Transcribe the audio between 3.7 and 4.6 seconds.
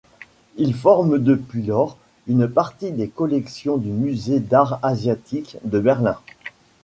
du musée